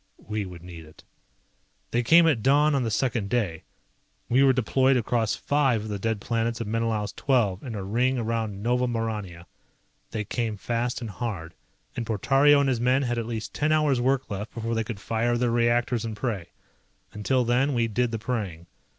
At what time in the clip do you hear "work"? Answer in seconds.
14.01-14.27